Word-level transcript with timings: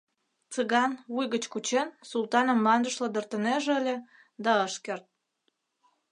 Цыган, 0.53 0.91
вуй 1.13 1.25
гыч 1.33 1.43
кучен, 1.53 1.87
Султаным 2.11 2.57
мландыш 2.61 2.95
лыдыртынеже 3.01 3.71
ыле, 3.79 3.95
да 4.43 4.51
ыш 4.67 4.75
керт. 4.85 5.05